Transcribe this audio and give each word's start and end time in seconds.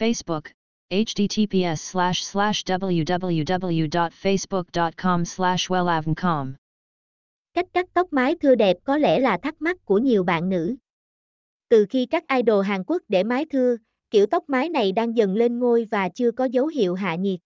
Facebook, 0.00 0.42
https 0.90 1.76
slash 1.76 2.22
slash 2.22 2.64
www.facebook.com 2.64 5.24
slash 5.24 5.70
wellavncom. 5.70 6.52
Cách 7.54 7.66
cắt 7.72 7.86
tóc 7.94 8.12
mái 8.12 8.34
thưa 8.40 8.54
đẹp 8.54 8.76
có 8.84 8.98
lẽ 8.98 9.20
là 9.20 9.38
thắc 9.42 9.62
mắc 9.62 9.76
của 9.84 9.98
nhiều 9.98 10.24
bạn 10.24 10.48
nữ. 10.48 10.76
Từ 11.68 11.86
khi 11.90 12.06
các 12.06 12.24
idol 12.28 12.64
Hàn 12.64 12.84
Quốc 12.86 13.02
để 13.08 13.24
mái 13.24 13.44
thưa, 13.50 13.76
kiểu 14.10 14.26
tóc 14.26 14.44
mái 14.48 14.68
này 14.68 14.92
đang 14.92 15.16
dần 15.16 15.34
lên 15.34 15.58
ngôi 15.58 15.86
và 15.90 16.08
chưa 16.08 16.30
có 16.30 16.44
dấu 16.44 16.66
hiệu 16.66 16.94
hạ 16.94 17.14
nhiệt. 17.14 17.40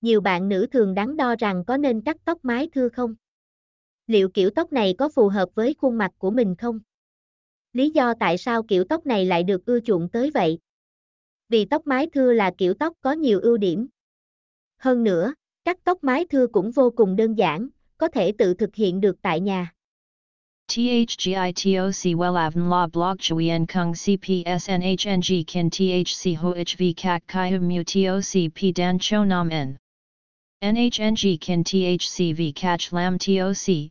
Nhiều 0.00 0.20
bạn 0.20 0.48
nữ 0.48 0.66
thường 0.72 0.94
đắn 0.94 1.16
đo 1.16 1.34
rằng 1.38 1.64
có 1.64 1.76
nên 1.76 2.00
cắt 2.00 2.16
tóc 2.24 2.38
mái 2.42 2.68
thưa 2.74 2.88
không? 2.88 3.14
Liệu 4.06 4.28
kiểu 4.28 4.50
tóc 4.50 4.72
này 4.72 4.94
có 4.98 5.08
phù 5.08 5.28
hợp 5.28 5.48
với 5.54 5.74
khuôn 5.78 5.98
mặt 5.98 6.10
của 6.18 6.30
mình 6.30 6.56
không? 6.56 6.80
Lý 7.72 7.90
do 7.90 8.14
tại 8.20 8.38
sao 8.38 8.62
kiểu 8.62 8.84
tóc 8.84 9.06
này 9.06 9.26
lại 9.26 9.42
được 9.42 9.66
ưa 9.66 9.80
chuộng 9.80 10.08
tới 10.08 10.30
vậy? 10.30 10.58
Vì 11.48 11.64
tóc 11.64 11.86
mái 11.86 12.06
thưa 12.14 12.32
là 12.32 12.50
kiểu 12.58 12.74
tóc 12.74 12.96
có 13.00 13.12
nhiều 13.12 13.40
ưu 13.40 13.56
điểm. 13.56 13.86
Hơn 14.78 15.04
nữa, 15.04 15.34
cắt 15.64 15.78
tóc 15.84 16.04
mái 16.04 16.26
thưa 16.30 16.46
cũng 16.46 16.70
vô 16.70 16.90
cùng 16.90 17.16
đơn 17.16 17.34
giản, 17.34 17.68
có 17.98 18.08
thể 18.08 18.32
tự 18.38 18.54
thực 18.54 18.74
hiện 18.74 19.00
được 19.00 19.22
tại 19.22 19.40
nhà. 19.40 19.72
THGITOC 20.68 22.16
WELAVN 22.16 22.70
La 22.70 22.86
Blog 22.86 23.16
Chuyen 23.18 23.66
Kung 23.66 23.92
CPSNHNG 23.92 25.44
Kin 25.46 25.70
THC 25.70 26.36
HOHV 26.38 26.82
Kak 26.96 27.22
Kai 27.26 27.58
Mu 27.58 27.82
TOC 27.84 28.52
P 28.54 28.76
Dan 28.76 28.98
Cho 29.00 29.24
Nam 29.24 29.48
N. 29.48 29.76
NHNG 30.62 31.38
Kin 31.40 31.64
THCV 31.64 32.52
CACH 32.54 32.92
Lam 32.92 33.18
TOC, 33.18 33.90